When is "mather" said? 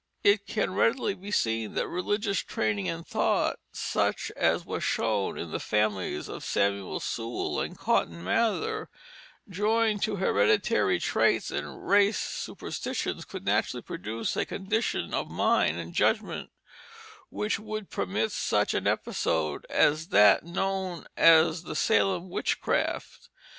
8.23-8.89